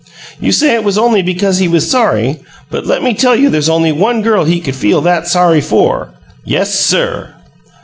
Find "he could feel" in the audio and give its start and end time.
4.45-4.99